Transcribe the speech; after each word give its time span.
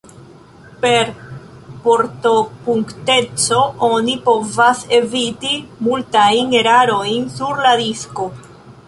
Per 0.83 1.09
portopunkteco 1.83 3.59
oni 3.89 4.15
povas 4.31 4.81
eviti 5.01 5.53
multajn 5.89 6.57
erarojn 6.63 7.29
sur 7.37 7.63
la 7.69 7.75
disko. 7.85 8.27